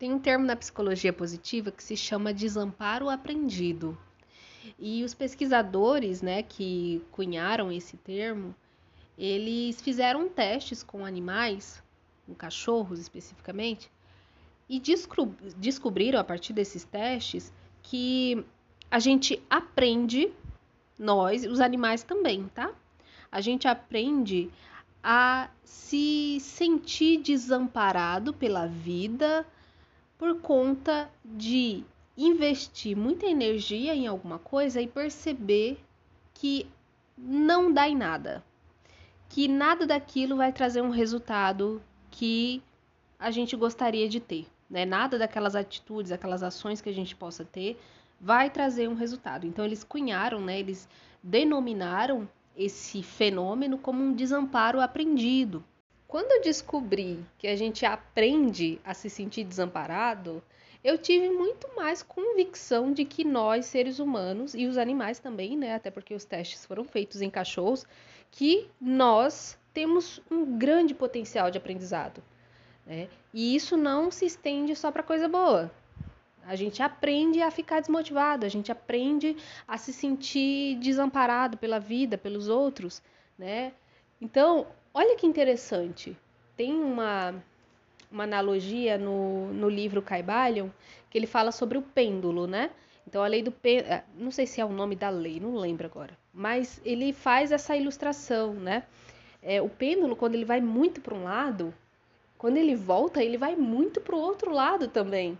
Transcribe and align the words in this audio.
Tem 0.00 0.10
um 0.14 0.18
termo 0.18 0.46
na 0.46 0.56
psicologia 0.56 1.12
positiva 1.12 1.70
que 1.70 1.84
se 1.84 1.94
chama 1.94 2.32
desamparo 2.32 3.10
aprendido. 3.10 3.98
E 4.78 5.04
os 5.04 5.12
pesquisadores, 5.12 6.22
né, 6.22 6.42
que 6.42 7.04
cunharam 7.12 7.70
esse 7.70 7.98
termo, 7.98 8.54
eles 9.18 9.78
fizeram 9.82 10.26
testes 10.26 10.82
com 10.82 11.04
animais, 11.04 11.82
com 12.24 12.34
cachorros 12.34 12.98
especificamente, 12.98 13.90
e 14.70 14.80
descobriram 15.58 16.18
a 16.18 16.24
partir 16.24 16.54
desses 16.54 16.82
testes 16.82 17.52
que 17.82 18.42
a 18.90 18.98
gente 18.98 19.42
aprende, 19.50 20.32
nós, 20.98 21.44
os 21.44 21.60
animais 21.60 22.02
também, 22.02 22.48
tá? 22.54 22.72
A 23.30 23.42
gente 23.42 23.68
aprende 23.68 24.50
a 25.02 25.50
se 25.62 26.38
sentir 26.40 27.18
desamparado 27.18 28.32
pela 28.32 28.66
vida, 28.66 29.46
por 30.20 30.38
conta 30.42 31.10
de 31.24 31.82
investir 32.14 32.94
muita 32.94 33.24
energia 33.24 33.94
em 33.94 34.06
alguma 34.06 34.38
coisa 34.38 34.78
e 34.78 34.86
perceber 34.86 35.82
que 36.34 36.66
não 37.16 37.72
dá 37.72 37.88
em 37.88 37.96
nada, 37.96 38.44
que 39.30 39.48
nada 39.48 39.86
daquilo 39.86 40.36
vai 40.36 40.52
trazer 40.52 40.82
um 40.82 40.90
resultado 40.90 41.82
que 42.10 42.62
a 43.18 43.30
gente 43.30 43.56
gostaria 43.56 44.06
de 44.10 44.20
ter, 44.20 44.46
né? 44.68 44.84
Nada 44.84 45.18
daquelas 45.18 45.56
atitudes, 45.56 46.12
aquelas 46.12 46.42
ações 46.42 46.82
que 46.82 46.90
a 46.90 46.94
gente 46.94 47.16
possa 47.16 47.42
ter 47.42 47.80
vai 48.20 48.50
trazer 48.50 48.90
um 48.90 48.94
resultado. 48.94 49.46
Então 49.46 49.64
eles 49.64 49.82
cunharam, 49.82 50.38
né? 50.38 50.60
Eles 50.60 50.86
denominaram 51.22 52.28
esse 52.54 53.02
fenômeno 53.02 53.78
como 53.78 54.04
um 54.04 54.12
desamparo 54.12 54.82
aprendido. 54.82 55.64
Quando 56.10 56.32
eu 56.32 56.42
descobri 56.42 57.24
que 57.38 57.46
a 57.46 57.54
gente 57.54 57.86
aprende 57.86 58.80
a 58.84 58.92
se 58.92 59.08
sentir 59.08 59.44
desamparado, 59.44 60.42
eu 60.82 60.98
tive 60.98 61.30
muito 61.30 61.68
mais 61.76 62.02
convicção 62.02 62.92
de 62.92 63.04
que 63.04 63.24
nós, 63.24 63.66
seres 63.66 64.00
humanos, 64.00 64.52
e 64.52 64.66
os 64.66 64.76
animais 64.76 65.20
também, 65.20 65.56
né? 65.56 65.72
Até 65.72 65.88
porque 65.88 66.12
os 66.12 66.24
testes 66.24 66.66
foram 66.66 66.82
feitos 66.82 67.22
em 67.22 67.30
cachorros, 67.30 67.86
que 68.28 68.68
nós 68.80 69.56
temos 69.72 70.20
um 70.28 70.58
grande 70.58 70.94
potencial 70.94 71.48
de 71.48 71.58
aprendizado. 71.58 72.20
Né? 72.84 73.06
E 73.32 73.54
isso 73.54 73.76
não 73.76 74.10
se 74.10 74.26
estende 74.26 74.74
só 74.74 74.90
para 74.90 75.04
coisa 75.04 75.28
boa. 75.28 75.70
A 76.44 76.56
gente 76.56 76.82
aprende 76.82 77.40
a 77.40 77.52
ficar 77.52 77.78
desmotivado, 77.78 78.44
a 78.44 78.48
gente 78.48 78.72
aprende 78.72 79.36
a 79.68 79.78
se 79.78 79.92
sentir 79.92 80.76
desamparado 80.80 81.56
pela 81.56 81.78
vida, 81.78 82.18
pelos 82.18 82.48
outros, 82.48 83.00
né? 83.38 83.72
Então, 84.20 84.66
Olha 84.92 85.16
que 85.16 85.26
interessante. 85.26 86.16
Tem 86.56 86.74
uma, 86.74 87.34
uma 88.10 88.24
analogia 88.24 88.98
no, 88.98 89.52
no 89.52 89.68
livro 89.68 90.02
Caibalion 90.02 90.68
que 91.08 91.18
ele 91.18 91.26
fala 91.26 91.52
sobre 91.52 91.78
o 91.78 91.82
pêndulo, 91.82 92.46
né? 92.46 92.70
Então, 93.06 93.22
a 93.22 93.26
lei 93.26 93.42
do 93.42 93.50
pêndulo, 93.50 93.92
é, 93.92 94.04
não 94.16 94.30
sei 94.30 94.46
se 94.46 94.60
é 94.60 94.64
o 94.64 94.68
nome 94.72 94.94
da 94.94 95.08
lei, 95.08 95.40
não 95.40 95.56
lembro 95.56 95.86
agora, 95.86 96.16
mas 96.32 96.80
ele 96.84 97.12
faz 97.12 97.50
essa 97.50 97.76
ilustração, 97.76 98.54
né? 98.54 98.84
É, 99.42 99.60
o 99.62 99.68
pêndulo, 99.68 100.14
quando 100.14 100.34
ele 100.34 100.44
vai 100.44 100.60
muito 100.60 101.00
para 101.00 101.14
um 101.14 101.24
lado, 101.24 101.74
quando 102.38 102.56
ele 102.56 102.76
volta, 102.76 103.22
ele 103.22 103.38
vai 103.38 103.56
muito 103.56 104.00
para 104.00 104.14
o 104.14 104.20
outro 104.20 104.52
lado 104.52 104.88
também. 104.88 105.38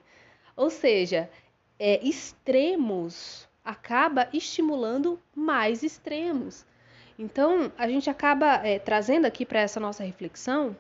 Ou 0.56 0.70
seja, 0.70 1.30
é, 1.78 2.04
extremos 2.06 3.48
acaba 3.64 4.28
estimulando 4.32 5.20
mais 5.34 5.82
extremos. 5.82 6.64
Então, 7.22 7.70
a 7.76 7.86
gente 7.86 8.08
acaba 8.08 8.66
é, 8.66 8.78
trazendo 8.78 9.26
aqui 9.26 9.44
para 9.44 9.60
essa 9.60 9.78
nossa 9.78 10.02
reflexão. 10.02 10.74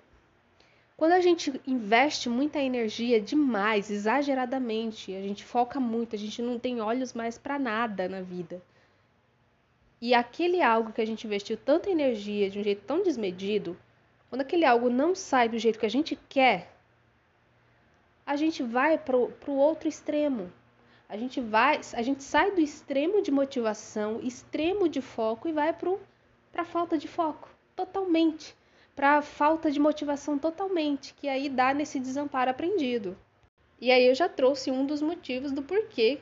Quando 0.96 1.12
a 1.12 1.20
gente 1.20 1.60
investe 1.66 2.30
muita 2.30 2.58
energia 2.58 3.20
demais, 3.20 3.90
exageradamente, 3.90 5.14
a 5.14 5.20
gente 5.20 5.44
foca 5.44 5.78
muito, 5.78 6.16
a 6.16 6.18
gente 6.18 6.40
não 6.40 6.58
tem 6.58 6.80
olhos 6.80 7.12
mais 7.12 7.36
para 7.36 7.58
nada 7.58 8.08
na 8.08 8.22
vida. 8.22 8.62
E 10.00 10.14
aquele 10.14 10.62
algo 10.62 10.94
que 10.94 11.02
a 11.02 11.04
gente 11.04 11.26
investiu 11.26 11.58
tanta 11.58 11.90
energia 11.90 12.48
de 12.48 12.58
um 12.58 12.64
jeito 12.64 12.86
tão 12.86 13.02
desmedido, 13.02 13.76
quando 14.30 14.40
aquele 14.40 14.64
algo 14.64 14.88
não 14.88 15.14
sai 15.14 15.46
do 15.46 15.58
jeito 15.58 15.78
que 15.78 15.84
a 15.84 15.90
gente 15.90 16.18
quer, 16.26 16.72
a 18.24 18.34
gente 18.34 18.62
vai 18.62 18.96
para 18.96 19.14
o 19.14 19.56
outro 19.56 19.86
extremo. 19.90 20.50
A 21.06 21.18
gente 21.18 21.38
vai, 21.38 21.82
a 21.92 22.00
gente 22.00 22.24
sai 22.24 22.52
do 22.52 22.62
extremo 22.62 23.20
de 23.20 23.30
motivação, 23.30 24.20
extremo 24.22 24.88
de 24.88 25.02
foco 25.02 25.46
e 25.46 25.52
vai 25.52 25.74
para 25.74 25.90
o 25.90 26.00
para 26.52 26.64
falta 26.64 26.98
de 26.98 27.08
foco, 27.08 27.48
totalmente, 27.76 28.54
para 28.94 29.22
falta 29.22 29.70
de 29.70 29.80
motivação 29.80 30.38
totalmente, 30.38 31.14
que 31.14 31.28
aí 31.28 31.48
dá 31.48 31.72
nesse 31.72 31.98
desamparo 31.98 32.50
aprendido. 32.50 33.16
E 33.80 33.90
aí 33.90 34.06
eu 34.06 34.14
já 34.14 34.28
trouxe 34.28 34.70
um 34.70 34.84
dos 34.84 35.00
motivos 35.00 35.52
do 35.52 35.62
porquê 35.62 36.20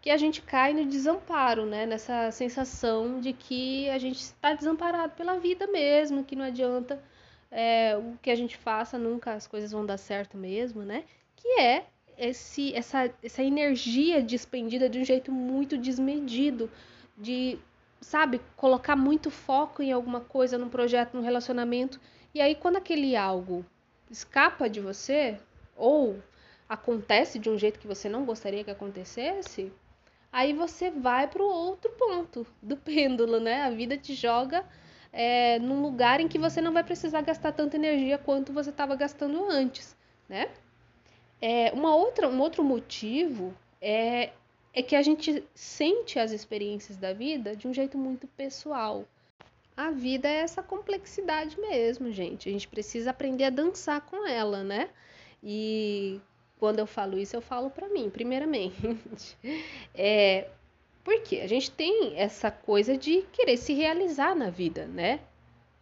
que 0.00 0.10
a 0.10 0.16
gente 0.16 0.42
cai 0.42 0.72
no 0.72 0.84
desamparo, 0.84 1.66
né? 1.66 1.86
Nessa 1.86 2.30
sensação 2.30 3.20
de 3.20 3.32
que 3.32 3.88
a 3.90 3.98
gente 3.98 4.20
está 4.20 4.54
desamparado 4.54 5.14
pela 5.14 5.38
vida 5.38 5.66
mesmo, 5.66 6.24
que 6.24 6.36
não 6.36 6.44
adianta 6.44 7.02
é, 7.50 7.96
o 7.96 8.16
que 8.20 8.30
a 8.30 8.34
gente 8.34 8.56
faça, 8.56 8.98
nunca 8.98 9.32
as 9.32 9.46
coisas 9.46 9.72
vão 9.72 9.84
dar 9.84 9.96
certo 9.96 10.36
mesmo, 10.36 10.82
né? 10.82 11.04
Que 11.36 11.60
é 11.60 11.84
esse, 12.16 12.74
essa, 12.74 13.12
essa 13.22 13.42
energia 13.42 14.22
despendida 14.22 14.88
de 14.88 14.98
um 14.98 15.04
jeito 15.04 15.30
muito 15.30 15.78
desmedido, 15.78 16.70
de 17.16 17.58
sabe, 18.00 18.40
colocar 18.56 18.96
muito 18.96 19.30
foco 19.30 19.82
em 19.82 19.92
alguma 19.92 20.20
coisa, 20.20 20.58
num 20.58 20.68
projeto, 20.68 21.14
num 21.14 21.22
relacionamento, 21.22 22.00
e 22.34 22.40
aí 22.40 22.54
quando 22.54 22.76
aquele 22.76 23.16
algo 23.16 23.64
escapa 24.10 24.68
de 24.68 24.80
você 24.80 25.38
ou 25.76 26.22
acontece 26.68 27.38
de 27.38 27.48
um 27.48 27.58
jeito 27.58 27.78
que 27.78 27.86
você 27.86 28.08
não 28.08 28.24
gostaria 28.24 28.64
que 28.64 28.70
acontecesse, 28.70 29.72
aí 30.32 30.52
você 30.52 30.90
vai 30.90 31.26
para 31.26 31.42
o 31.42 31.46
outro 31.46 31.90
ponto 31.92 32.46
do 32.62 32.76
pêndulo, 32.78 33.40
né? 33.40 33.62
A 33.62 33.70
vida 33.70 33.96
te 33.96 34.14
joga 34.14 34.64
é, 35.12 35.58
num 35.58 35.80
lugar 35.80 36.20
em 36.20 36.28
que 36.28 36.38
você 36.38 36.60
não 36.60 36.72
vai 36.72 36.84
precisar 36.84 37.22
gastar 37.22 37.52
tanta 37.52 37.76
energia 37.76 38.18
quanto 38.18 38.52
você 38.52 38.70
estava 38.70 38.94
gastando 38.94 39.44
antes, 39.50 39.96
né? 40.28 40.50
É, 41.40 41.72
uma 41.72 41.94
outra, 41.94 42.28
um 42.28 42.40
outro 42.40 42.64
motivo 42.64 43.54
é 43.80 44.30
é 44.72 44.82
que 44.82 44.94
a 44.94 45.02
gente 45.02 45.42
sente 45.54 46.18
as 46.18 46.30
experiências 46.30 46.96
da 46.96 47.12
vida 47.12 47.56
de 47.56 47.66
um 47.66 47.74
jeito 47.74 47.96
muito 47.96 48.26
pessoal. 48.28 49.04
A 49.76 49.90
vida 49.90 50.28
é 50.28 50.38
essa 50.38 50.62
complexidade 50.62 51.58
mesmo, 51.60 52.10
gente. 52.10 52.48
A 52.48 52.52
gente 52.52 52.68
precisa 52.68 53.10
aprender 53.10 53.44
a 53.44 53.50
dançar 53.50 54.00
com 54.00 54.26
ela, 54.26 54.62
né? 54.62 54.90
E 55.42 56.20
quando 56.58 56.80
eu 56.80 56.86
falo 56.86 57.18
isso, 57.18 57.36
eu 57.36 57.40
falo 57.40 57.70
para 57.70 57.88
mim, 57.88 58.10
primeiramente. 58.10 58.76
É, 59.94 60.48
porque 61.02 61.36
a 61.36 61.46
gente 61.46 61.70
tem 61.70 62.16
essa 62.16 62.50
coisa 62.50 62.96
de 62.96 63.22
querer 63.32 63.56
se 63.56 63.72
realizar 63.72 64.34
na 64.36 64.50
vida, 64.50 64.86
né? 64.86 65.20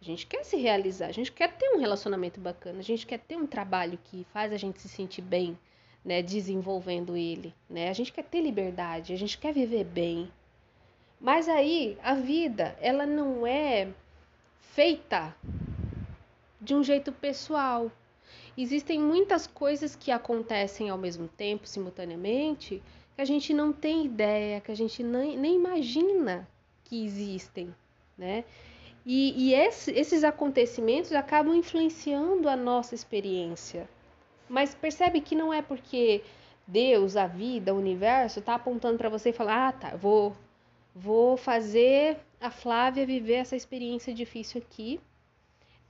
A 0.01 0.05
gente 0.05 0.25
quer 0.25 0.43
se 0.45 0.55
realizar, 0.55 1.07
a 1.07 1.11
gente 1.11 1.31
quer 1.31 1.51
ter 1.57 1.69
um 1.69 1.79
relacionamento 1.79 2.39
bacana, 2.39 2.79
a 2.79 2.83
gente 2.83 3.05
quer 3.05 3.19
ter 3.19 3.35
um 3.35 3.45
trabalho 3.45 3.99
que 4.05 4.25
faz 4.31 4.53
a 4.53 4.57
gente 4.57 4.81
se 4.81 4.87
sentir 4.87 5.21
bem, 5.21 5.57
né, 6.03 6.21
desenvolvendo 6.21 7.15
ele, 7.15 7.53
né? 7.69 7.89
A 7.89 7.93
gente 7.93 8.13
quer 8.13 8.23
ter 8.23 8.41
liberdade, 8.41 9.13
a 9.13 9.17
gente 9.17 9.37
quer 9.37 9.53
viver 9.53 9.83
bem. 9.83 10.31
Mas 11.19 11.49
aí 11.49 11.97
a 12.03 12.13
vida, 12.13 12.77
ela 12.79 13.05
não 13.05 13.45
é 13.45 13.89
feita 14.59 15.35
de 16.61 16.75
um 16.75 16.83
jeito 16.83 17.11
pessoal. 17.11 17.91
Existem 18.57 18.99
muitas 18.99 19.47
coisas 19.47 19.95
que 19.95 20.11
acontecem 20.11 20.89
ao 20.89 20.97
mesmo 20.97 21.27
tempo, 21.27 21.67
simultaneamente, 21.67 22.81
que 23.15 23.21
a 23.21 23.25
gente 23.25 23.53
não 23.53 23.73
tem 23.73 24.05
ideia, 24.05 24.61
que 24.61 24.71
a 24.71 24.75
gente 24.75 25.03
nem, 25.03 25.37
nem 25.37 25.55
imagina 25.55 26.47
que 26.83 27.03
existem, 27.05 27.73
né? 28.17 28.43
E, 29.05 29.49
e 29.49 29.53
esse, 29.53 29.91
esses 29.91 30.23
acontecimentos 30.23 31.11
acabam 31.13 31.55
influenciando 31.55 32.49
a 32.49 32.55
nossa 32.55 32.93
experiência. 32.93 33.89
Mas 34.49 34.73
percebe 34.75 35.21
que 35.21 35.35
não 35.35 35.53
é 35.53 35.61
porque 35.61 36.23
Deus, 36.65 37.15
a 37.15 37.27
vida, 37.27 37.73
o 37.73 37.77
universo 37.77 38.39
está 38.39 38.55
apontando 38.55 38.97
para 38.97 39.09
você 39.09 39.29
e 39.29 39.33
falar: 39.33 39.69
"Ah, 39.69 39.71
tá, 39.71 39.95
vou 39.95 40.35
vou 40.95 41.37
fazer 41.37 42.17
a 42.41 42.49
Flávia 42.49 43.05
viver 43.05 43.35
essa 43.35 43.55
experiência 43.55 44.13
difícil 44.13 44.61
aqui 44.61 44.99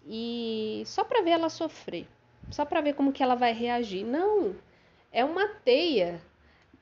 e 0.06 0.83
só 0.86 1.04
para 1.04 1.21
ver 1.21 1.31
ela 1.31 1.50
sofrer, 1.50 2.07
só 2.51 2.65
para 2.65 2.81
ver 2.81 2.94
como 2.94 3.13
que 3.13 3.24
ela 3.24 3.36
vai 3.36 3.54
reagir". 3.54 4.06
Não. 4.06 4.56
É 5.12 5.24
uma 5.25 5.48
teia 5.48 6.21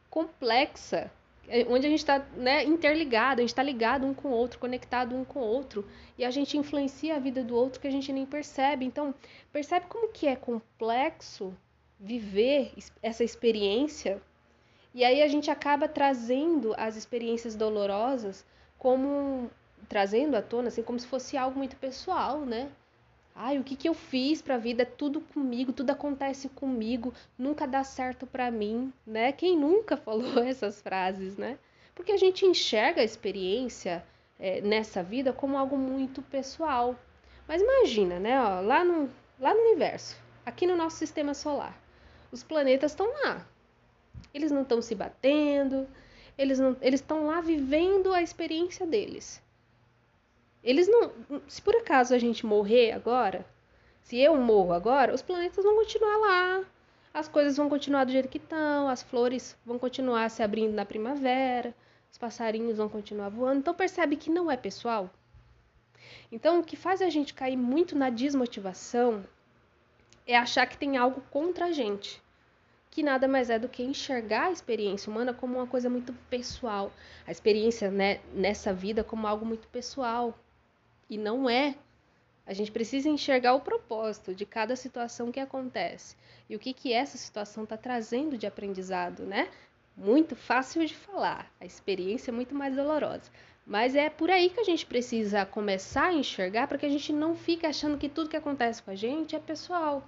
complexa 0.10 1.12
é, 1.48 1.66
onde 1.70 1.86
a 1.86 1.90
gente 1.90 2.00
está 2.00 2.20
né, 2.36 2.64
interligado, 2.64 3.40
a 3.40 3.44
gente 3.44 3.50
está 3.50 3.64
ligado 3.64 4.06
um 4.06 4.14
com 4.14 4.30
o 4.30 4.32
outro, 4.32 4.60
conectado 4.60 5.16
um 5.16 5.24
com 5.24 5.40
o 5.40 5.44
outro, 5.44 5.86
e 6.18 6.26
a 6.26 6.32
gente 6.32 6.58
influencia 6.58 7.16
a 7.16 7.20
vida 7.20 7.44
do 7.44 7.56
outro 7.56 7.80
que 7.80 7.88
a 7.88 7.92
gente 7.92 8.12
nem 8.12 8.26
percebe. 8.26 8.86
Então, 8.86 9.14
percebe 9.52 9.86
como 9.88 10.10
que 10.10 10.28
é 10.28 10.36
complexo 10.36 11.56
viver 12.00 12.74
essa 13.02 13.24
experiência. 13.24 14.22
E 14.94 15.04
aí 15.04 15.22
a 15.22 15.28
gente 15.28 15.52
acaba 15.52 15.88
trazendo 15.88 16.74
as 16.78 16.96
experiências 16.96 17.56
dolorosas 17.56 18.46
como 18.78 19.50
trazendo 19.88 20.36
à 20.36 20.42
tona 20.42 20.70
assim 20.70 20.84
como 20.84 21.00
se 21.00 21.08
fosse 21.08 21.38
algo 21.38 21.58
muito 21.58 21.76
pessoal, 21.76 22.42
né? 22.42 22.70
Ai, 23.38 23.60
o 23.60 23.64
que, 23.64 23.76
que 23.76 23.90
eu 23.90 23.94
fiz 23.94 24.42
para 24.42 24.56
a 24.56 24.58
vida? 24.58 24.84
É 24.84 24.86
tudo 24.86 25.20
comigo, 25.20 25.74
tudo 25.74 25.90
acontece 25.90 26.48
comigo, 26.48 27.14
nunca 27.38 27.68
dá 27.68 27.84
certo 27.84 28.26
para 28.26 28.50
mim, 28.50 28.94
né? 29.06 29.34
Quem 29.34 29.58
nunca 29.58 29.98
falou 29.98 30.42
essas 30.42 30.82
frases, 30.82 31.36
né? 31.36 31.60
Porque 31.94 32.14
a 32.14 32.18
gente 32.18 32.46
enxerga 32.46 33.02
a 33.02 33.04
experiência 33.04 34.06
é, 34.40 34.62
nessa 34.62 35.04
vida 35.04 35.34
como 35.34 35.58
algo 35.58 35.78
muito 35.78 36.22
pessoal. 36.22 36.96
Mas 37.46 37.62
imagina, 37.62 38.20
né? 38.20 38.42
Ó, 38.42 38.62
lá, 38.62 38.86
no, 38.86 39.10
lá 39.40 39.54
no 39.54 39.62
universo, 39.62 40.18
aqui 40.46 40.66
no 40.66 40.78
nosso 40.78 40.98
sistema 40.98 41.34
solar, 41.34 41.78
os 42.32 42.44
planetas 42.44 42.92
estão 42.92 43.08
lá. 43.24 43.46
Eles 44.34 44.52
não 44.52 44.64
estão 44.64 44.82
se 44.82 44.94
batendo, 44.94 45.88
eles 46.38 46.60
não, 46.60 46.76
eles 46.82 47.00
estão 47.00 47.28
lá 47.28 47.42
vivendo 47.42 48.14
a 48.14 48.22
experiência 48.22 48.86
deles. 48.86 49.42
Eles 50.64 50.88
não, 50.88 51.12
se 51.48 51.62
por 51.62 51.76
acaso 51.76 52.14
a 52.14 52.18
gente 52.18 52.46
morrer 52.46 52.92
agora, 52.92 53.46
se 54.02 54.18
eu 54.18 54.36
morro 54.36 54.74
agora, 54.74 55.14
os 55.14 55.22
planetas 55.22 55.64
vão 55.64 55.76
continuar 55.76 56.18
lá. 56.18 56.66
As 57.14 57.28
coisas 57.28 57.56
vão 57.56 57.70
continuar 57.70 58.04
do 58.04 58.12
jeito 58.12 58.28
que 58.28 58.38
estão, 58.38 58.90
as 58.90 59.02
flores 59.02 59.58
vão 59.66 59.80
continuar 59.80 60.30
se 60.30 60.44
abrindo 60.44 60.74
na 60.74 60.86
primavera, 60.86 61.74
os 62.12 62.18
passarinhos 62.18 62.78
vão 62.78 62.90
continuar 62.90 63.30
voando. 63.30 63.60
Então 63.60 63.74
percebe 63.74 64.16
que 64.16 64.30
não 64.30 64.52
é 64.52 64.58
pessoal. 64.58 65.10
Então 66.32 66.60
o 66.60 66.64
que 66.64 66.76
faz 66.76 67.02
a 67.02 67.10
gente 67.10 67.34
cair 67.34 67.56
muito 67.56 67.98
na 67.98 68.10
desmotivação 68.10 69.24
é 70.28 70.38
achar 70.38 70.66
que 70.68 70.78
tem 70.78 70.98
algo 70.98 71.22
contra 71.30 71.66
a 71.66 71.72
gente 71.72 72.22
que 72.96 73.04
nada 73.04 73.28
mais 73.28 73.50
é 73.50 73.60
do 73.60 73.68
que 73.68 73.84
enxergar 73.84 74.46
a 74.46 74.52
experiência 74.54 75.12
humana 75.12 75.34
como 75.34 75.58
uma 75.58 75.68
coisa 75.68 75.90
muito 75.90 76.14
pessoal, 76.30 76.94
a 77.28 77.32
experiência 77.32 77.92
né, 77.92 78.22
nessa 78.34 78.74
vida 78.74 79.04
como 79.04 79.28
algo 79.28 79.46
muito 79.46 79.68
pessoal. 79.68 80.34
E 81.10 81.18
não 81.18 81.50
é. 81.50 81.76
A 82.48 82.54
gente 82.54 82.72
precisa 82.72 83.10
enxergar 83.10 83.54
o 83.54 83.60
propósito 83.60 84.34
de 84.34 84.46
cada 84.46 84.78
situação 84.78 85.30
que 85.30 85.42
acontece 85.42 86.16
e 86.50 86.56
o 86.56 86.60
que, 86.60 86.74
que 86.74 86.94
essa 86.94 87.18
situação 87.18 87.66
está 87.66 87.76
trazendo 87.76 88.38
de 88.38 88.48
aprendizado, 88.48 89.24
né? 89.24 89.50
Muito 89.98 90.34
fácil 90.34 90.86
de 90.86 90.96
falar, 90.96 91.52
a 91.60 91.66
experiência 91.66 92.32
é 92.32 92.34
muito 92.34 92.56
mais 92.56 92.78
dolorosa. 92.78 93.30
Mas 93.66 93.96
é 93.96 94.10
por 94.10 94.30
aí 94.30 94.50
que 94.50 94.60
a 94.60 94.64
gente 94.64 94.86
precisa 94.86 95.44
começar 95.46 96.08
a 96.08 96.14
enxergar 96.14 96.68
para 96.68 96.78
que 96.78 96.86
a 96.86 96.90
gente 96.90 97.12
não 97.12 97.36
fique 97.36 97.66
achando 97.66 97.98
que 97.98 98.08
tudo 98.08 98.30
que 98.30 98.38
acontece 98.38 98.84
com 98.84 98.92
a 98.92 98.96
gente 98.96 99.36
é 99.36 99.40
pessoal. 99.40 100.08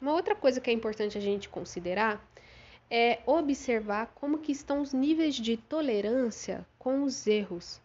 Uma 0.00 0.12
outra 0.14 0.34
coisa 0.34 0.60
que 0.60 0.70
é 0.70 0.72
importante 0.72 1.18
a 1.18 1.20
gente 1.20 1.48
considerar 1.48 2.26
é 2.90 3.20
observar 3.26 4.12
como 4.14 4.38
que 4.38 4.52
estão 4.52 4.80
os 4.80 4.92
níveis 4.92 5.34
de 5.34 5.56
tolerância 5.56 6.66
com 6.78 7.02
os 7.02 7.26
erros. 7.26 7.80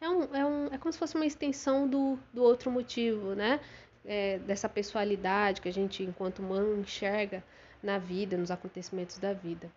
É, 0.00 0.08
um, 0.08 0.34
é, 0.34 0.46
um, 0.46 0.66
é 0.66 0.78
como 0.78 0.92
se 0.92 0.98
fosse 0.98 1.14
uma 1.14 1.26
extensão 1.26 1.88
do, 1.88 2.18
do 2.32 2.42
outro 2.42 2.70
motivo, 2.70 3.34
né? 3.34 3.60
É, 4.04 4.38
dessa 4.40 4.68
pessoalidade 4.68 5.62
que 5.62 5.68
a 5.68 5.72
gente, 5.72 6.02
enquanto 6.02 6.40
humano, 6.40 6.78
enxerga 6.78 7.42
na 7.82 7.96
vida, 7.96 8.36
nos 8.36 8.50
acontecimentos 8.50 9.18
da 9.18 9.32
vida. 9.32 9.70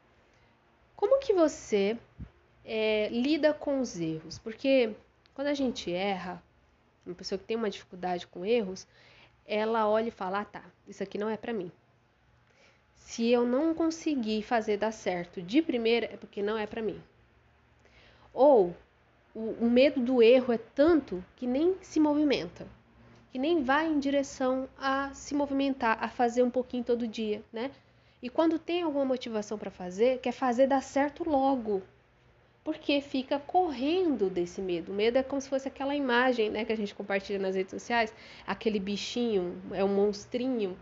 Como 0.98 1.20
que 1.20 1.34
você 1.34 1.98
é, 2.68 3.08
lida 3.10 3.54
com 3.54 3.80
os 3.80 3.98
erros? 3.98 4.38
Porque 4.38 4.94
quando 5.34 5.48
a 5.48 5.54
gente 5.54 5.92
erra, 5.92 6.44
uma 7.06 7.16
pessoa 7.16 7.40
que 7.40 7.46
tem 7.46 7.56
uma 7.56 7.70
dificuldade 7.70 8.28
com 8.28 8.46
erros, 8.46 8.86
ela 9.46 9.88
olha 9.88 10.10
e 10.10 10.12
fala: 10.12 10.42
ah, 10.42 10.46
tá, 10.46 10.64
isso 10.88 11.02
aqui 11.02 11.18
não 11.18 11.30
é 11.30 11.38
para 11.38 11.54
mim. 11.54 11.72
Se 12.96 13.32
eu 13.32 13.48
não 13.48 13.74
conseguir 13.74 14.44
fazer 14.44 14.76
dar 14.76 14.92
certo 14.92 15.42
de 15.42 15.62
primeira, 15.62 16.08
é 16.08 16.18
porque 16.18 16.44
não 16.44 16.58
é 16.58 16.68
para 16.68 16.82
mim. 16.82 17.02
Ou 18.34 18.76
o, 19.34 19.56
o 19.62 19.70
medo 19.70 20.02
do 20.02 20.22
erro 20.22 20.52
é 20.52 20.58
tanto 20.58 21.24
que 21.38 21.48
nem 21.48 21.78
se 21.82 22.00
movimenta, 22.00 22.68
que 23.32 23.40
nem 23.40 23.64
vai 23.64 23.88
em 23.88 23.98
direção 23.98 24.68
a 24.78 25.14
se 25.14 25.34
movimentar, 25.34 26.04
a 26.04 26.10
fazer 26.10 26.44
um 26.44 26.50
pouquinho 26.50 26.84
todo 26.84 27.08
dia, 27.08 27.42
né? 27.54 27.72
E 28.22 28.30
quando 28.30 28.60
tem 28.60 28.82
alguma 28.82 29.06
motivação 29.06 29.58
para 29.58 29.72
fazer, 29.72 30.20
quer 30.20 30.32
fazer 30.34 30.68
dar 30.68 30.82
certo 30.82 31.28
logo, 31.30 31.82
porque 32.68 33.00
fica 33.00 33.40
correndo 33.40 34.30
desse 34.30 34.60
medo. 34.62 34.92
O 34.92 34.94
medo 34.94 35.18
é 35.18 35.24
como 35.24 35.40
se 35.40 35.48
fosse 35.48 35.70
aquela 35.70 35.96
imagem 35.96 36.50
né, 36.50 36.66
que 36.66 36.74
a 36.74 36.76
gente 36.76 36.94
compartilha 36.94 37.40
nas 37.40 37.56
redes 37.56 37.72
sociais, 37.72 38.14
aquele 38.46 38.78
bichinho, 38.78 39.56
é 39.72 39.82
um 39.86 39.88
monstrinho 39.88 40.78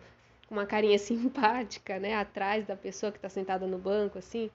com 0.47 0.55
uma 0.55 0.65
carinha 0.65 0.97
simpática, 0.97 1.99
né, 1.99 2.15
atrás 2.15 2.65
da 2.65 2.75
pessoa 2.75 3.11
que 3.11 3.19
está 3.19 3.29
sentada 3.29 3.67
no 3.67 3.77
banco, 3.77 4.17
assim. 4.17 4.49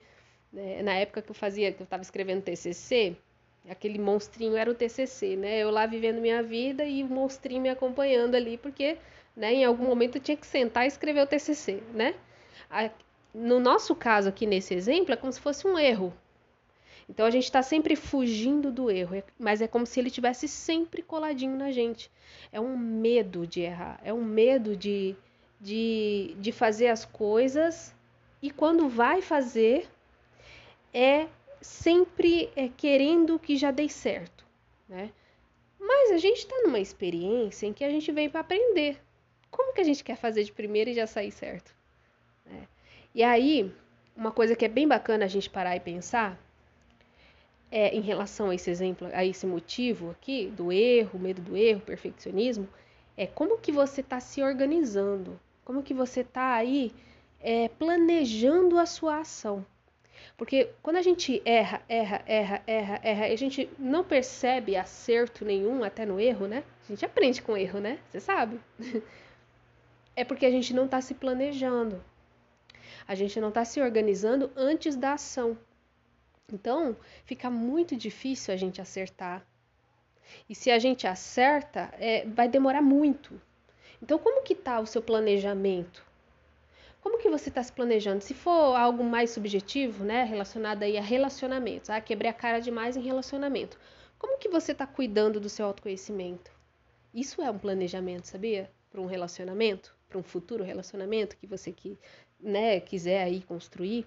Né? 0.51 0.83
Na 0.83 0.93
época 0.95 1.21
que 1.21 1.31
eu 1.31 1.33
fazia, 1.33 1.71
que 1.71 1.81
eu 1.81 1.85
estava 1.85 2.03
escrevendo 2.03 2.41
TCC, 2.41 3.15
aquele 3.69 3.97
monstrinho 3.97 4.57
era 4.57 4.69
o 4.69 4.75
TCC, 4.75 5.37
né? 5.37 5.59
Eu 5.59 5.71
lá 5.71 5.85
vivendo 5.85 6.19
minha 6.19 6.43
vida 6.43 6.83
e 6.83 7.01
o 7.01 7.07
monstrinho 7.07 7.61
me 7.61 7.69
acompanhando 7.69 8.35
ali, 8.35 8.57
porque, 8.57 8.97
né, 9.37 9.53
em 9.53 9.63
algum 9.63 9.85
momento 9.85 10.17
eu 10.17 10.21
tinha 10.21 10.35
que 10.35 10.45
sentar 10.45 10.83
e 10.83 10.87
escrever 10.89 11.21
o 11.21 11.27
TCC, 11.27 11.81
né? 11.93 12.13
No 13.33 13.57
nosso 13.57 13.95
caso 13.95 14.27
aqui 14.27 14.45
nesse 14.45 14.73
exemplo, 14.73 15.13
é 15.13 15.15
como 15.15 15.31
se 15.31 15.39
fosse 15.39 15.65
um 15.65 15.79
erro, 15.79 16.13
então 17.11 17.25
a 17.25 17.29
gente 17.29 17.43
está 17.43 17.61
sempre 17.61 17.97
fugindo 17.97 18.71
do 18.71 18.89
erro, 18.89 19.15
é, 19.15 19.23
mas 19.37 19.61
é 19.61 19.67
como 19.67 19.85
se 19.85 19.99
ele 19.99 20.09
tivesse 20.09 20.47
sempre 20.47 21.01
coladinho 21.01 21.57
na 21.57 21.69
gente. 21.69 22.09
É 22.53 22.59
um 22.59 22.77
medo 22.77 23.45
de 23.45 23.59
errar, 23.59 23.99
é 24.01 24.13
um 24.13 24.23
medo 24.23 24.77
de, 24.77 25.13
de, 25.59 26.33
de 26.39 26.51
fazer 26.53 26.87
as 26.87 27.03
coisas 27.03 27.93
e 28.41 28.49
quando 28.49 28.87
vai 28.87 29.21
fazer 29.21 29.89
é 30.93 31.27
sempre 31.59 32.49
é, 32.55 32.69
querendo 32.69 33.37
que 33.37 33.57
já 33.57 33.71
dê 33.71 33.89
certo, 33.89 34.45
né? 34.87 35.11
Mas 35.77 36.11
a 36.11 36.17
gente 36.17 36.37
está 36.37 36.61
numa 36.61 36.79
experiência 36.79 37.67
em 37.67 37.73
que 37.73 37.83
a 37.83 37.89
gente 37.89 38.09
veio 38.09 38.31
para 38.31 38.39
aprender. 38.39 39.01
Como 39.49 39.73
que 39.73 39.81
a 39.81 39.83
gente 39.83 40.01
quer 40.01 40.15
fazer 40.15 40.45
de 40.45 40.53
primeira 40.53 40.89
e 40.89 40.93
já 40.93 41.05
sair 41.05 41.31
certo? 41.31 41.75
Né? 42.45 42.67
E 43.13 43.21
aí, 43.21 43.69
uma 44.15 44.31
coisa 44.31 44.55
que 44.55 44.63
é 44.63 44.69
bem 44.69 44.87
bacana 44.87 45.25
a 45.25 45.27
gente 45.27 45.49
parar 45.49 45.75
e 45.75 45.79
pensar 45.81 46.39
é, 47.71 47.95
em 47.95 48.01
relação 48.01 48.49
a 48.49 48.55
esse 48.55 48.69
exemplo, 48.69 49.07
a 49.13 49.25
esse 49.25 49.47
motivo 49.47 50.11
aqui, 50.11 50.47
do 50.47 50.71
erro, 50.71 51.17
medo 51.17 51.41
do 51.41 51.55
erro, 51.55 51.79
perfeccionismo, 51.81 52.67
é 53.15 53.25
como 53.25 53.57
que 53.57 53.71
você 53.71 54.01
está 54.01 54.19
se 54.19 54.41
organizando, 54.43 55.39
como 55.63 55.81
que 55.81 55.93
você 55.93 56.21
está 56.21 56.55
aí 56.55 56.91
é, 57.39 57.69
planejando 57.69 58.77
a 58.77 58.85
sua 58.85 59.19
ação. 59.19 59.65
Porque 60.37 60.69
quando 60.81 60.97
a 60.97 61.01
gente 61.01 61.41
erra, 61.45 61.81
erra, 61.87 62.23
erra, 62.25 62.63
erra, 62.67 62.99
erra, 63.03 63.25
a 63.25 63.35
gente 63.35 63.69
não 63.77 64.03
percebe 64.03 64.75
acerto 64.75 65.45
nenhum, 65.45 65.83
até 65.83 66.05
no 66.05 66.19
erro, 66.19 66.47
né? 66.47 66.63
A 66.85 66.91
gente 66.91 67.05
aprende 67.05 67.41
com 67.41 67.57
erro, 67.57 67.79
né? 67.79 67.99
Você 68.09 68.19
sabe. 68.19 68.59
É 70.13 70.25
porque 70.25 70.45
a 70.45 70.51
gente 70.51 70.73
não 70.73 70.85
está 70.85 70.99
se 70.99 71.13
planejando. 71.13 72.03
A 73.07 73.15
gente 73.15 73.39
não 73.39 73.47
está 73.47 73.63
se 73.63 73.81
organizando 73.81 74.51
antes 74.57 74.97
da 74.97 75.13
ação. 75.13 75.57
Então, 76.51 76.95
fica 77.25 77.49
muito 77.49 77.95
difícil 77.95 78.53
a 78.53 78.57
gente 78.57 78.81
acertar. 78.81 79.45
E 80.49 80.55
se 80.55 80.71
a 80.71 80.79
gente 80.79 81.07
acerta, 81.07 81.93
é, 81.99 82.25
vai 82.25 82.47
demorar 82.47 82.81
muito. 82.81 83.41
Então, 84.01 84.17
como 84.17 84.43
que 84.43 84.53
está 84.53 84.79
o 84.79 84.85
seu 84.85 85.01
planejamento? 85.01 86.05
Como 87.01 87.17
que 87.17 87.29
você 87.29 87.49
está 87.49 87.63
se 87.63 87.71
planejando? 87.71 88.23
Se 88.23 88.33
for 88.33 88.75
algo 88.75 89.03
mais 89.03 89.31
subjetivo, 89.31 90.03
né, 90.03 90.23
relacionado 90.23 90.83
aí 90.83 90.97
a 90.97 91.01
relacionamentos, 91.01 91.89
ah, 91.89 91.99
quebrei 91.99 92.29
a 92.29 92.33
cara 92.33 92.59
demais 92.59 92.95
em 92.95 93.01
relacionamento. 93.01 93.77
Como 94.19 94.37
que 94.37 94.47
você 94.47 94.71
está 94.71 94.85
cuidando 94.85 95.39
do 95.39 95.49
seu 95.49 95.65
autoconhecimento? 95.65 96.51
Isso 97.13 97.41
é 97.41 97.49
um 97.49 97.57
planejamento, 97.57 98.25
sabia? 98.25 98.69
Para 98.91 99.01
um 99.01 99.07
relacionamento, 99.07 99.95
para 100.07 100.19
um 100.19 100.23
futuro 100.23 100.63
relacionamento 100.63 101.35
que 101.37 101.47
você 101.47 101.71
que, 101.71 101.97
né, 102.39 102.79
quiser 102.79 103.23
aí 103.23 103.41
construir. 103.41 104.05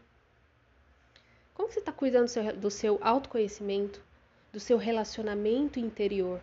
Como 1.55 1.71
você 1.71 1.79
está 1.79 1.93
cuidando 1.93 2.25
do 2.25 2.31
seu, 2.31 2.57
do 2.57 2.71
seu 2.71 2.99
autoconhecimento, 3.01 4.03
do 4.53 4.59
seu 4.59 4.77
relacionamento 4.77 5.79
interior? 5.79 6.41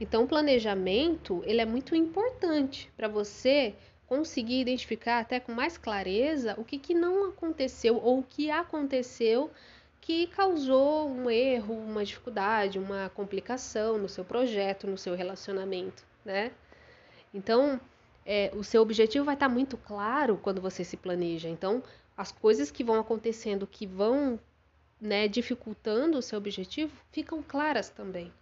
Então, 0.00 0.24
o 0.24 0.28
planejamento 0.28 1.42
ele 1.46 1.60
é 1.60 1.64
muito 1.64 1.94
importante 1.94 2.90
para 2.96 3.08
você 3.08 3.74
conseguir 4.06 4.60
identificar 4.60 5.20
até 5.20 5.38
com 5.38 5.52
mais 5.52 5.78
clareza 5.78 6.54
o 6.58 6.64
que, 6.64 6.78
que 6.78 6.94
não 6.94 7.28
aconteceu 7.28 7.96
ou 8.02 8.20
o 8.20 8.22
que 8.22 8.50
aconteceu 8.50 9.50
que 10.00 10.26
causou 10.28 11.08
um 11.08 11.30
erro, 11.30 11.74
uma 11.74 12.04
dificuldade, 12.04 12.78
uma 12.78 13.10
complicação 13.10 13.98
no 13.98 14.08
seu 14.08 14.24
projeto, 14.24 14.86
no 14.86 14.96
seu 14.96 15.14
relacionamento, 15.14 16.02
né? 16.24 16.50
Então, 17.34 17.80
é, 18.24 18.50
o 18.54 18.64
seu 18.64 18.80
objetivo 18.80 19.24
vai 19.24 19.34
estar 19.34 19.48
tá 19.48 19.54
muito 19.54 19.76
claro 19.76 20.38
quando 20.42 20.62
você 20.62 20.82
se 20.82 20.96
planeja. 20.96 21.48
Então, 21.48 21.82
as 22.16 22.32
coisas 22.32 22.70
que 22.70 22.82
vão 22.82 22.98
acontecendo 22.98 23.66
que 23.66 23.86
vão 23.86 24.40
né, 25.00 25.28
dificultando 25.28 26.18
o 26.18 26.22
seu 26.22 26.38
objetivo 26.38 26.92
ficam 27.12 27.42
claras 27.42 27.88
também. 27.88 28.32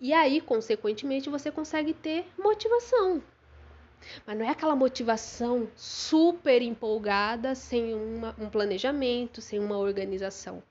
E 0.00 0.12
aí, 0.12 0.40
consequentemente, 0.40 1.30
você 1.30 1.50
consegue 1.50 1.94
ter 1.94 2.26
motivação. 2.38 3.22
Mas 4.26 4.38
não 4.38 4.44
é 4.44 4.50
aquela 4.50 4.76
motivação 4.76 5.68
super 5.74 6.60
empolgada, 6.60 7.54
sem 7.54 7.94
uma, 7.94 8.34
um 8.38 8.48
planejamento, 8.48 9.40
sem 9.40 9.58
uma 9.58 9.78
organização. 9.78 10.62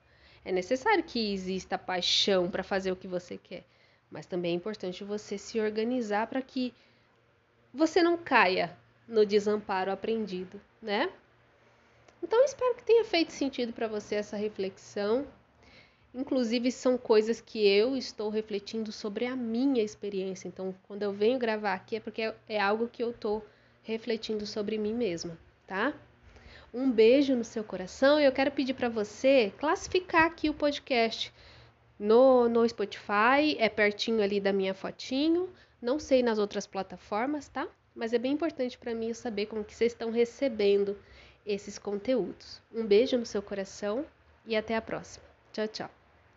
É 0.44 0.52
necessário 0.52 1.02
que 1.02 1.32
exista 1.32 1.76
paixão 1.76 2.48
para 2.48 2.62
fazer 2.62 2.92
o 2.92 2.96
que 2.96 3.08
você 3.08 3.36
quer, 3.36 3.64
mas 4.08 4.26
também 4.26 4.52
é 4.52 4.54
importante 4.54 5.02
você 5.02 5.36
se 5.36 5.58
organizar 5.58 6.28
para 6.28 6.40
que 6.40 6.72
você 7.74 8.00
não 8.00 8.16
caia 8.16 8.76
no 9.08 9.26
desamparo 9.26 9.90
aprendido, 9.90 10.60
né? 10.80 11.10
Então 12.22 12.44
espero 12.44 12.74
que 12.74 12.84
tenha 12.84 13.04
feito 13.04 13.32
sentido 13.32 13.72
para 13.72 13.88
você 13.88 14.16
essa 14.16 14.36
reflexão. 14.36 15.26
Inclusive 16.14 16.72
são 16.72 16.96
coisas 16.96 17.40
que 17.40 17.66
eu 17.66 17.96
estou 17.96 18.30
refletindo 18.30 18.90
sobre 18.90 19.26
a 19.26 19.36
minha 19.36 19.82
experiência. 19.82 20.48
Então, 20.48 20.74
quando 20.88 21.02
eu 21.02 21.12
venho 21.12 21.38
gravar 21.38 21.74
aqui 21.74 21.96
é 21.96 22.00
porque 22.00 22.32
é 22.48 22.58
algo 22.58 22.88
que 22.88 23.02
eu 23.02 23.10
estou 23.10 23.44
refletindo 23.82 24.46
sobre 24.46 24.78
mim 24.78 24.94
mesma, 24.94 25.38
tá? 25.66 25.94
Um 26.72 26.90
beijo 26.90 27.36
no 27.36 27.44
seu 27.44 27.62
coração 27.62 28.18
e 28.18 28.24
eu 28.24 28.32
quero 28.32 28.50
pedir 28.50 28.74
para 28.74 28.88
você 28.88 29.52
classificar 29.58 30.24
aqui 30.24 30.50
o 30.50 30.54
podcast 30.54 31.32
no, 31.98 32.48
no 32.48 32.68
Spotify, 32.68 33.56
é 33.58 33.68
pertinho 33.68 34.22
ali 34.22 34.40
da 34.40 34.52
minha 34.52 34.74
fotinho. 34.74 35.48
Não 35.80 35.98
sei 35.98 36.22
nas 36.22 36.38
outras 36.38 36.66
plataformas, 36.66 37.48
tá? 37.48 37.66
Mas 37.94 38.12
é 38.12 38.18
bem 38.18 38.32
importante 38.32 38.76
para 38.76 38.94
mim 38.94 39.12
saber 39.14 39.46
como 39.46 39.64
que 39.64 39.74
vocês 39.74 39.92
estão 39.92 40.10
recebendo 40.10 40.96
esses 41.46 41.78
conteúdos. 41.78 42.60
Um 42.72 42.84
beijo 42.84 43.16
no 43.16 43.24
seu 43.24 43.40
coração 43.40 44.04
e 44.44 44.56
até 44.56 44.76
a 44.76 44.82
próxima. 44.82 45.24
Tchau, 45.52 45.68
tchau. 45.68 45.90